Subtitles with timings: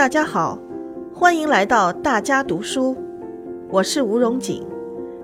[0.00, 0.58] 大家好，
[1.12, 2.96] 欢迎来到大家读书，
[3.68, 4.66] 我是吴荣景，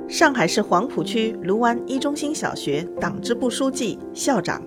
[0.06, 4.62] 上海市黄浦区卢湾一中心小学党支部书记、校长。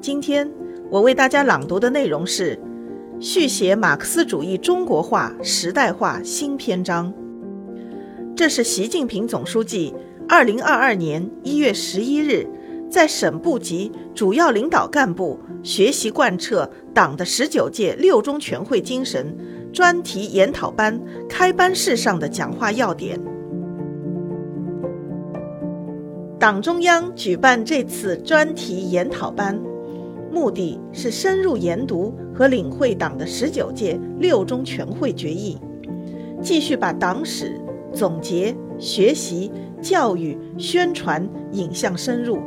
[0.00, 0.48] 今天
[0.88, 2.54] 我为大家朗读的内容是
[3.20, 7.12] 《续写马克思主义中国化时代化新篇章》，
[8.36, 9.92] 这是习近平总书记
[10.28, 12.48] 二零二二年一月十一日。
[12.90, 19.34] 在省部级主要领导干部学习贯彻党的十九届六中全会精神
[19.72, 23.18] 专题研讨班开班式上的讲话要点。
[26.40, 29.56] 党中央举办这次专题研讨班，
[30.32, 35.58] 目的是深入研读和领会党的十九届六中全会决议，
[36.42, 37.60] 继续把党史
[37.92, 39.52] 总结、学习、
[39.82, 42.38] 教育、宣传引向深入。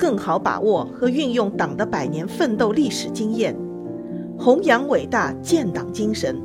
[0.00, 3.54] 更好把握和运用党的百年奋斗历史经验，
[4.38, 6.40] 弘扬伟大建党精神，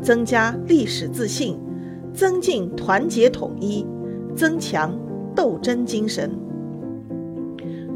[0.00, 1.60] 增加历史自信，
[2.14, 3.84] 增进团结统一，
[4.34, 4.98] 增强
[5.34, 6.30] 斗争精神，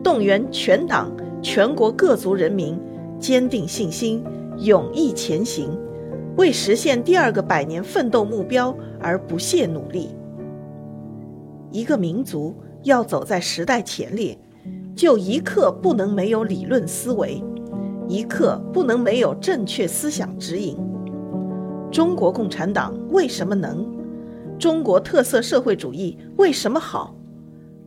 [0.03, 2.79] 动员全党全国各族人民
[3.19, 4.23] 坚定信心，
[4.59, 5.71] 勇毅前行，
[6.37, 10.11] 为实现第二个百年奋斗目标而不懈努力。
[11.71, 14.37] 一个民族要走在时代前列。
[15.01, 17.43] 就一刻不能没有理论思维，
[18.07, 20.77] 一刻不能没有正确思想指引。
[21.91, 23.83] 中国共产党为什么能？
[24.59, 27.17] 中国特色社会主义为什么好？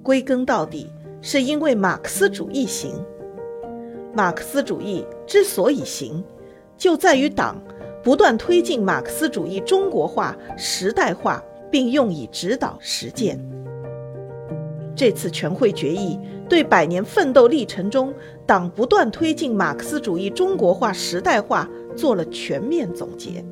[0.01, 0.87] 归根到底，
[1.21, 2.95] 是因为马克思主义行。
[4.11, 6.23] 马克思主义之所以行，
[6.75, 7.61] 就在于党
[8.03, 13.39] 不断推进马克思主义中国化、时代化，并用以指导实践。
[14.95, 16.19] 这次全会决议。
[16.49, 18.13] 对百年奋斗历程中，
[18.45, 23.43] 党不断推进马克思主义中国化时代化做了全面总结，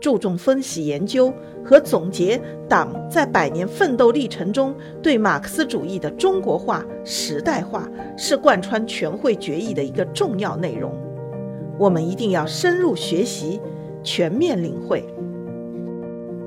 [0.00, 1.32] 注重分析研究
[1.64, 10.92] 和总结党在百年奋斗历程中对马克思主义的中国化时代化，是贯穿全会决议的一个重要内容。
[11.78, 13.60] 我们一定要深入学习，
[14.02, 15.04] 全面领会。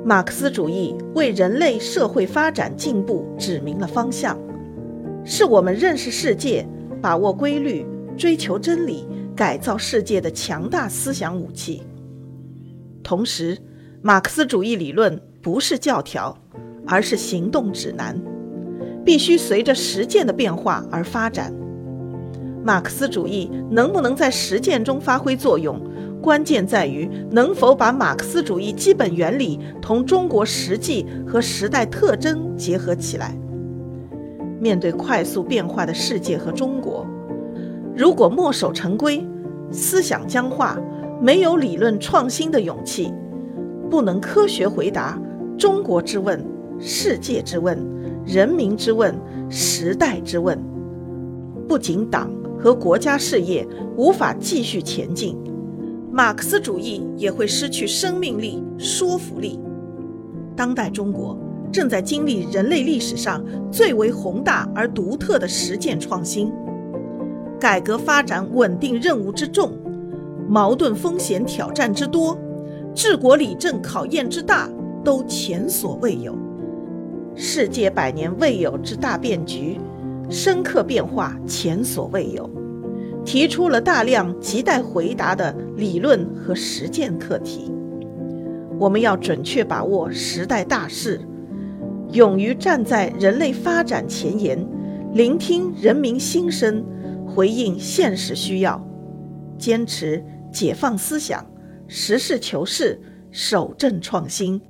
[0.08, 4.40] 马克思主义为人类社会发展进步指明了方向。
[5.26, 6.66] 是我们认识世界、
[7.02, 7.86] 把握规律、
[8.16, 11.84] 追求真理、改造世界的强大思想武器。
[13.04, 13.58] 同时，
[14.02, 16.34] 马克思主义理论不是教条，
[16.86, 18.18] 而是行动指南，
[19.04, 21.54] 必须随着实践的变化而发展。
[22.68, 25.80] 马克思主义能不能在实践中发挥作用，
[26.22, 33.34] 关键在于能否把马克思主义基本原理同中国实际和时代特征结合起来。
[34.60, 37.08] 面对快速变化的世界和中国，
[37.96, 39.26] 如果墨守成规、
[39.72, 40.78] 思想僵化，
[41.22, 43.14] 没有理论创新的勇气，
[43.90, 45.18] 不能科学回答
[45.58, 46.46] 中国之问、
[46.82, 47.80] 世界之问、
[48.26, 49.18] 人民之问、
[49.50, 50.62] 时代之问，
[51.66, 52.30] 不仅党
[52.60, 55.38] 和国家事业无法继续前进，
[56.12, 59.60] 马克思主义也会失去生命力、说服力。
[60.56, 61.38] 当代中国。
[61.70, 66.50] 正在经历人类历史上最为宏大而独特的实践创新，
[67.60, 69.74] 改革发展稳定任务之重，
[70.48, 72.38] 矛盾风险挑战之多，
[72.96, 74.70] 治国理政考验之大，
[75.04, 76.34] 都前所未有。
[77.36, 79.78] 世界百年未有之大变局，
[80.30, 82.50] 深刻变化前所未有，
[83.24, 87.72] 提出了大量亟待回答的理论和实践课题。
[88.80, 91.22] 我们要准确把握时代大势。
[92.12, 94.58] 勇于站在人类发展前沿，
[95.14, 96.86] 聆听人民心声，
[97.26, 98.82] 回应现实需要，
[99.58, 101.46] 坚持解放思想，
[101.88, 103.02] 实事求是，
[103.32, 104.62] 守正创新，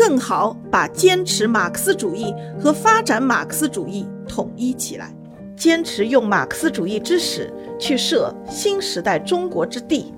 [0.00, 5.14] 更好把坚持马克思主义和发展马克思主义统一起来，
[5.54, 10.10] 坚持用马克思主义之始去设新时代中国之地，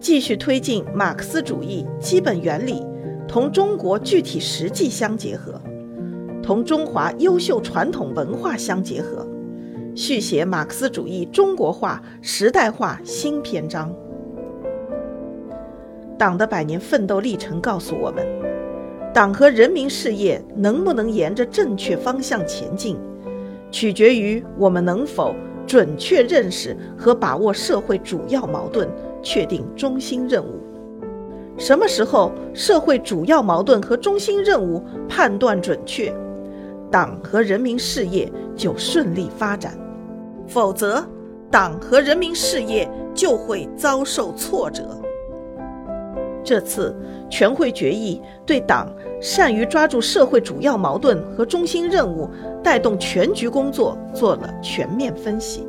[0.00, 2.84] 继续推进马克思主义基本原理
[3.28, 5.54] 同中国具体实际相结合。
[6.42, 9.24] 同中华优秀传统文化相结合，
[9.94, 13.94] 续写马克思主义中国化时代化新篇章。
[16.18, 18.26] 党的百年奋斗历程告诉我们，
[19.12, 22.96] 党和人民事业能不能沿着正确方向前进，
[23.70, 25.34] 取决于我们能否
[25.66, 28.88] 准确认识和把握社会主要矛盾，
[29.22, 30.60] 确定中心任务。
[31.56, 36.14] 什么时候社会主要矛盾和中心任务判断准确？
[36.90, 39.76] 党和人民事业就顺利发展，
[40.46, 41.04] 否则，
[41.50, 44.96] 党和人民事业就会遭受挫折。
[46.44, 46.96] 这次
[47.28, 48.90] 全会决议对党
[49.20, 52.28] 善于抓住社会主要矛盾和中心任务，
[52.62, 55.66] 带动全局工作做了全面分析，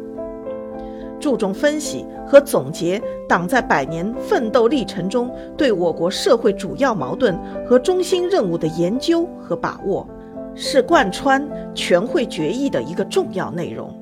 [1.19, 7.37] 注重分析和总结党在百年奋斗历程中对我国社会主要矛盾
[7.67, 10.07] 和中心任务的研究和把握，
[10.55, 13.93] 是贯穿全会决议的一个重要内容。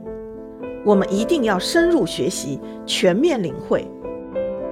[0.85, 3.85] 我们一定要深入学习，全面领会，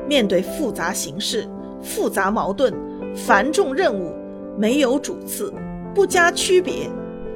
[0.07, 1.45] 面对复杂形势。
[1.85, 2.73] 复杂矛盾、
[3.15, 4.11] 繁重任务，
[4.57, 5.53] 没有主次，
[5.93, 6.89] 不加区别，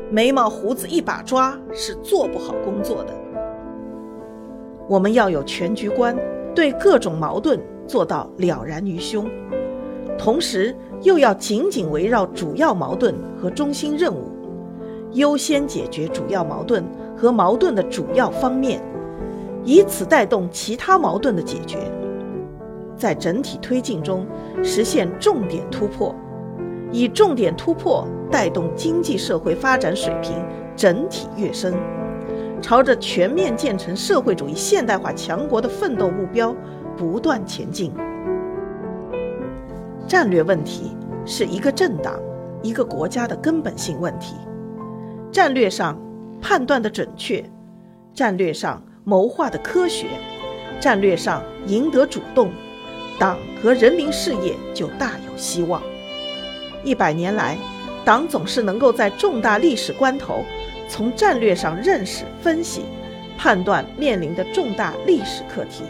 [0.09, 3.13] 眉毛胡子一把抓是做不好工作的。
[4.87, 6.17] 我们要有全局观，
[6.55, 9.29] 对各种矛盾做到了然于胸，
[10.17, 14.31] 同时又要紧紧围绕主要矛盾和中心任务，
[15.11, 16.83] 优先解决主要矛盾
[17.15, 18.81] 和矛盾的主要方面，
[19.63, 21.77] 以此带动其他矛盾的解决。
[22.99, 24.27] 在整体推进中
[24.61, 26.13] 实现重点突破，
[26.91, 30.35] 以重点突破带动经济社会发展水平
[30.75, 31.73] 整体跃升，
[32.61, 36.53] 朝着全面建成社会主义现代化强国的奋斗目标
[36.97, 37.93] 不断前进。
[40.05, 40.91] 战略问题
[41.25, 42.19] 是一个政党、
[42.61, 44.35] 一个国家的根本性问题，
[45.31, 45.97] 战略上
[46.41, 47.43] 判断的准确，
[48.13, 50.07] 战略上谋划的科学，
[50.81, 52.51] 战略上赢得主动。
[53.19, 55.83] 党和人民事业就大有希望。
[56.85, 57.57] 一百年来，
[58.05, 60.45] 党总是能够在重大历史关头，
[60.87, 62.83] 从战略上认识、分析、
[63.37, 65.83] 判断面临的重大历史课题，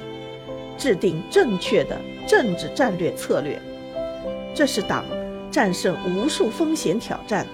[0.76, 1.96] 制定正确的
[2.28, 3.62] 政治战略策略。
[4.56, 5.06] 这是党
[5.52, 7.46] 战胜无数风险挑战，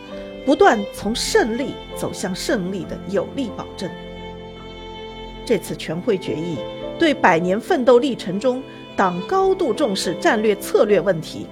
[0.46, 3.90] 不断从胜利走向胜利的有力保证。
[5.46, 6.58] 这次全会决议
[6.98, 8.64] 对百年奋斗历程中，
[8.96, 11.46] 党高度重视战略策略问题，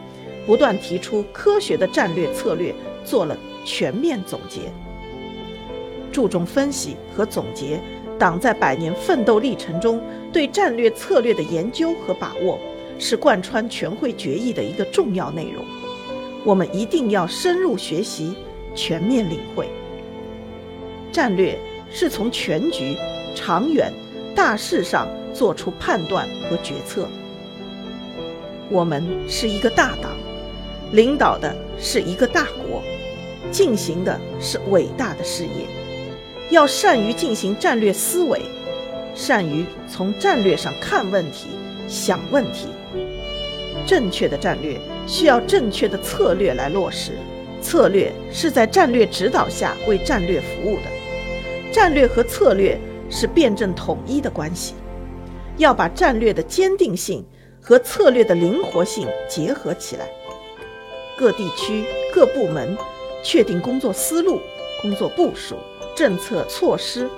[0.45, 2.73] 不断提出科学的战略策略，
[3.03, 4.61] 做了全面总结，
[6.11, 7.79] 注重分析和总结
[8.17, 10.01] 党在百年奋斗历程中
[10.31, 12.57] 对战略策略的研究和把握，
[12.97, 15.65] 是贯穿全会决议的一个重要内容。
[16.45, 18.33] 我们一定要深入学习，
[18.73, 19.67] 全面领会。
[21.11, 21.59] 战略
[21.91, 22.95] 是从全局、
[23.35, 23.91] 长远、
[24.35, 27.07] 大势上做出判断和决策。
[28.69, 30.11] 我们是一个大党，
[30.91, 32.81] 领导的是一个大国，
[33.51, 35.67] 进行的是伟大的事业。
[36.49, 38.41] 要善于进行战略思维，
[39.13, 41.47] 善于从战略上看问题、
[41.87, 42.67] 想问题。
[43.85, 47.13] 正确的战略需要正确的策略来落实，
[47.61, 50.83] 策略是在战略指导下为战略服务的。
[51.71, 52.79] 战略和策略
[53.09, 54.75] 是辩证统一的关系，
[55.57, 57.25] 要把战略的坚定性。
[57.63, 60.09] 和策略的灵活性结合起来，
[61.17, 62.77] 各地区各部门
[63.23, 64.41] 确定工作思路、
[64.81, 65.55] 工作部署、
[65.95, 67.09] 政策措施，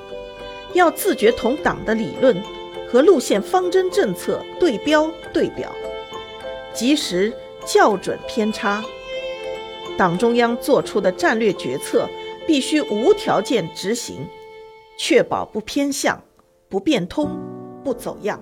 [0.74, 2.40] 要自觉同党的理论
[2.88, 5.72] 和路线方针政策对标对表，
[6.74, 7.34] 及时
[7.66, 8.84] 校准偏差。
[9.98, 12.08] 党中央作出的战略决策
[12.46, 14.28] 必须无条件执行，
[15.00, 16.22] 确保不偏向、
[16.70, 17.32] 不变通、
[17.84, 18.40] 不走样。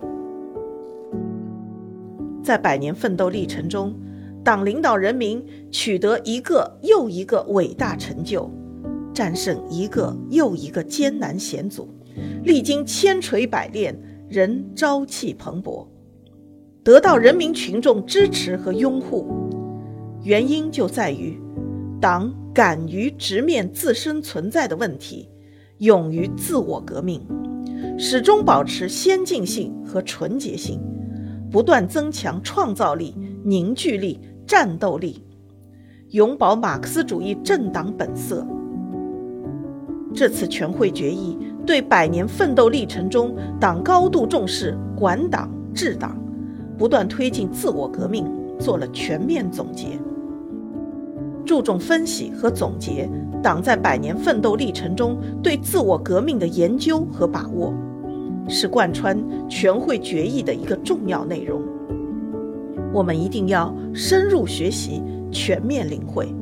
[2.43, 3.95] 在百年奋斗历程中，
[4.43, 8.51] 党领导人民取得一个又一个伟大成就，
[9.13, 11.87] 战胜一个又一个艰难险阻，
[12.43, 13.97] 历经千锤百炼，
[14.29, 15.87] 仍朝气蓬勃，
[16.83, 19.25] 得到人民群众支持和拥护。
[20.21, 21.39] 原因就在于，
[22.01, 25.29] 党敢于直面自身存在的问题，
[25.77, 27.25] 勇于自我革命，
[27.97, 30.81] 始终保持先进性和纯洁性。
[31.53, 35.23] 不断增强创造力、凝聚力、战斗力，
[36.09, 38.43] 永葆马克思主义政党本色。
[40.15, 46.17] 这次全会决议对百年奋斗历程中党高度重视管党治党，
[46.75, 48.25] 不断推进自我革命
[48.59, 49.99] 做了全面总结，
[51.45, 53.07] 注重分析和总结
[53.43, 57.71] 党在百年奋斗历程中对自我革命的研究和把握。
[58.47, 59.17] 是贯穿
[59.49, 61.61] 全会决议的一个重要内容。
[62.93, 66.33] 我们一定要深入学习，全面领会。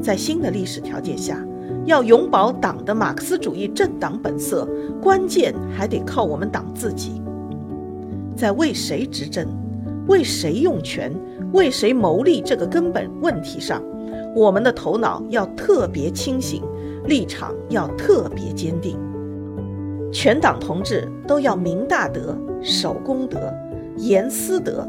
[0.00, 1.44] 在新的历史条件下，
[1.84, 4.68] 要永葆党的马克思主义政党本色，
[5.02, 7.20] 关键还得靠我们党自己。
[8.36, 9.46] 在为谁执政、
[10.08, 11.12] 为谁用权、
[11.52, 13.82] 为谁谋利这个根本问题上，
[14.34, 16.62] 我们的头脑要特别清醒，
[17.06, 18.98] 立场要特别坚定。
[20.14, 23.52] 全党同志都要明大德、守公德、
[23.96, 24.88] 严私德，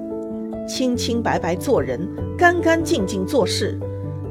[0.67, 3.75] 清清白白做人，干干净净做事，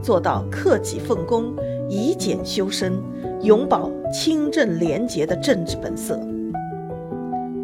[0.01, 1.53] 做到克己奉公，
[1.91, 2.93] 以俭修身，
[3.43, 6.17] 永葆清正廉洁的政治本色。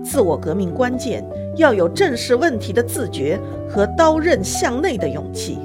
[0.03, 1.25] 自我革命关键
[1.57, 5.57] 要有正视问题的自觉和刀刃向内的勇气。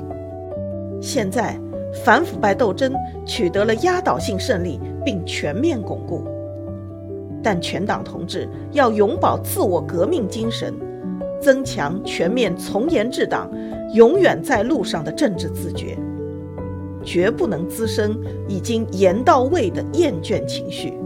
[1.01, 1.60] 现在
[2.05, 2.93] 反腐败斗争
[3.25, 6.24] 取得了压倒性胜利，并全面巩固，
[7.45, 10.73] 但全党同志要永葆自我革命精神，
[11.39, 13.47] 增强全面从严治党、
[13.93, 15.95] 永远在路上的政治自觉，
[17.03, 20.97] 绝不能滋生已经严到位的厌倦情绪。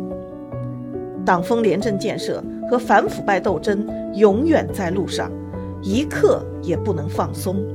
[1.26, 2.42] 党风廉政建设。
[2.70, 5.32] 和反腐败斗争永远在路上，
[5.82, 7.66] 一刻也不能放松。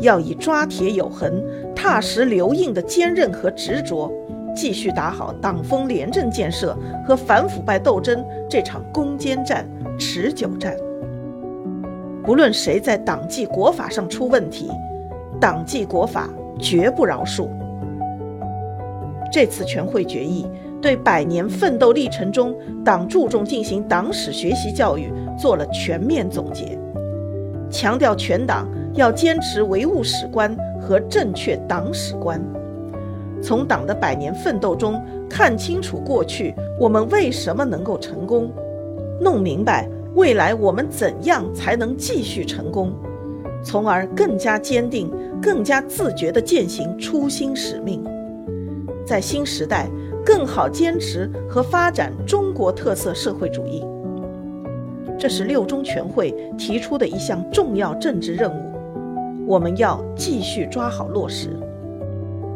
[0.00, 1.42] 要以抓铁有痕、
[1.74, 4.12] 踏实留印的坚韧和执着，
[4.58, 9.64] 继续打好党风廉政建设和反腐败斗争这场攻坚战、
[9.96, 10.74] 持久战。
[12.24, 14.68] 不论谁在党纪国法上出问题，
[15.40, 17.48] 党纪国法绝不饶恕。
[19.30, 20.44] 这次全会决议。
[20.80, 26.78] 对百年奋斗历程中，党注重进行党史学习教育做了全面总结，
[27.70, 32.40] 强调全党要坚持唯物史观和正确党史观，
[33.42, 38.50] 从党的百年奋斗中看清楚过去我们为什么能够成功，
[39.20, 42.92] 弄明白未来我们怎样才能继续成功，
[43.62, 48.04] 从而更加坚定、更加自觉地践行初心使命，
[49.06, 49.88] 在新时代。
[50.26, 53.82] 更好坚持和发展中国特色社会主义，
[55.18, 61.56] 这是六中全会提出的一项重要政治任务，我们要继续抓好落实。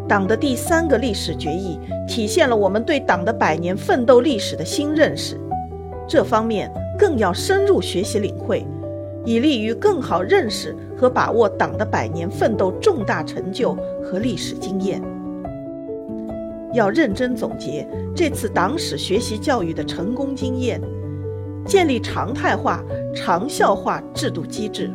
[0.09, 5.41] 党的第三个历史决议体现了我们对党的百年奋斗历史的新认识，
[6.07, 8.67] 这方面更要深入学习领会，
[9.25, 15.01] 以利于更好认识和把握党的百年奋斗重大成就和历史经验。
[16.75, 20.81] 要认真总结这次党史学习教育的成功经验，
[21.65, 22.83] 建立常态化、
[23.15, 24.91] 长效化制度机制，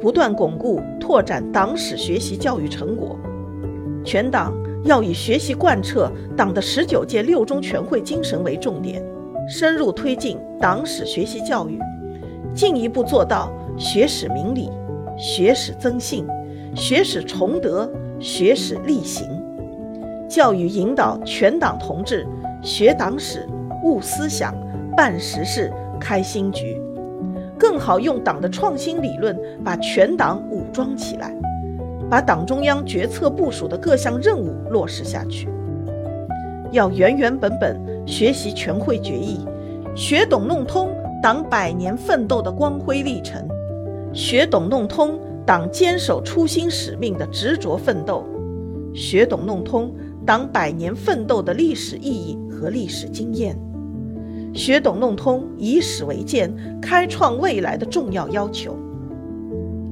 [0.00, 3.18] 不断巩固拓展党史学习教育成果。
[4.04, 4.52] 全党
[4.84, 9.02] 要以学习贯彻党的十九届六中全会精神为重点，
[9.48, 11.78] 深入推进党史学习教育，
[12.54, 14.70] 进一步做到学史明理、
[15.18, 16.26] 学史增信、
[16.74, 19.28] 学史崇德、学史力行。
[20.28, 22.26] 教育引导全党同志
[22.62, 23.48] 学党史、
[23.84, 24.54] 悟思想、
[24.96, 26.80] 办实事、开新局，
[27.58, 31.34] 更好用党的创新理论把全党武装起来，
[32.10, 35.48] 把党中央决策部署的各项任务落实下去。
[36.72, 39.46] 要原原本本学习全会决议，
[39.94, 40.90] 学懂弄通
[41.22, 43.48] 党百年奋斗的光辉历程，
[44.12, 48.24] 学懂弄通党坚守初心使命的执着奋斗，
[48.92, 49.94] 学懂弄通。
[50.26, 53.58] 党百年奋斗的历史意义和历史经验，
[54.52, 58.76] 学懂弄通以史为鉴、开创未来的重要要求。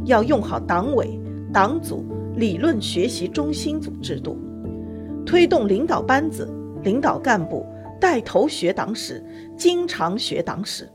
[0.05, 1.19] 要用好党委、
[1.53, 2.05] 党组
[2.37, 4.39] 理论学习中心组制度，
[5.25, 6.49] 推动领导班子、
[6.83, 7.67] 领导干部
[8.01, 9.25] 带头学党史、
[9.57, 10.89] 经常学党史。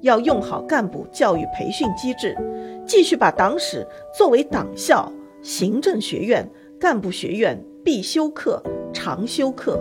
[0.00, 2.36] 要用好干部教育培训机制，
[2.86, 5.10] 继续把党史作为党校、
[5.42, 7.62] 行政学院、干部学院。
[7.84, 8.62] 必修课、
[8.94, 9.78] 常修课，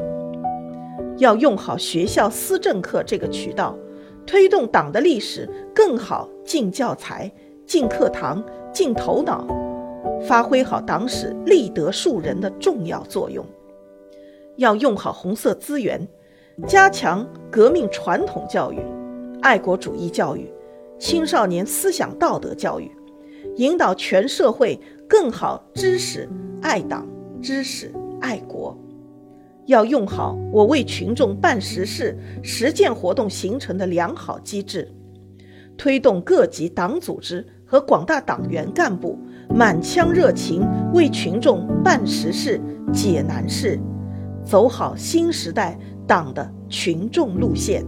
[1.20, 3.78] 要用好学校思政课这个渠道，
[4.26, 7.32] 推动党的历史更好进教材、
[7.66, 9.48] 进课堂、进头脑，
[10.26, 13.46] 发挥好党史立德树人的重要作用。
[14.58, 16.08] 要用好红色资源，
[16.68, 18.80] 加强革命传统教育、
[19.42, 20.52] 爱国主义教育、
[21.00, 22.92] 青少年思想道德教育，
[23.56, 26.30] 引导全社会更好知识
[26.62, 27.08] 爱党。
[27.42, 27.92] 知识
[28.22, 28.74] 爱国，
[29.66, 34.90] 要用好我为群众办实事、实践活动形成的良好机制，
[35.76, 39.20] 推动各级党组织和广大党员干部
[39.54, 42.60] 满腔热情为群众办实事、
[42.92, 43.80] 解难事，
[44.44, 47.86] 走好新时代党的群众路线。